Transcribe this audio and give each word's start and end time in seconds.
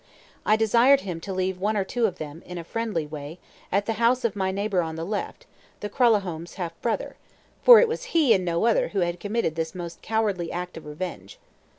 I 0.47 0.55
desired 0.55 1.01
him 1.01 1.19
to 1.21 1.31
leave 1.31 1.59
one 1.61 1.77
or 1.77 1.83
two 1.83 2.07
of 2.07 2.17
them, 2.17 2.41
in 2.47 2.57
a 2.57 2.63
friendly 2.63 3.05
way, 3.05 3.37
at 3.71 3.85
the 3.85 3.93
house 4.01 4.25
of 4.25 4.35
my 4.35 4.49
neighbor 4.49 4.81
on 4.81 4.95
the 4.95 5.05
left, 5.05 5.45
the 5.79 5.91
Kralahome's 5.91 6.55
half 6.55 6.73
brother; 6.81 7.17
for 7.61 7.79
it 7.79 7.87
was 7.87 8.05
he, 8.17 8.33
and 8.33 8.43
no 8.43 8.65
other, 8.65 8.87
who 8.87 9.01
had 9.01 9.19
committed 9.19 9.53
this 9.53 9.75
most 9.75 10.01
cowardly 10.01 10.51
act 10.51 10.75
of 10.75 10.87
revenge. 10.87 11.37